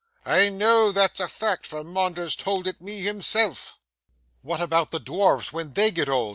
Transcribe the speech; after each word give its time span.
I 0.25 0.49
know 0.49 0.91
that's 0.91 1.19
a 1.19 1.27
fact, 1.27 1.67
for 1.67 1.83
Maunders 1.83 2.35
told 2.35 2.65
it 2.65 2.81
me 2.81 3.01
himself.' 3.01 3.77
'What 4.41 4.59
about 4.59 4.89
the 4.89 4.99
dwarfs 4.99 5.53
when 5.53 5.73
they 5.73 5.91
get 5.91 6.09
old? 6.09 6.29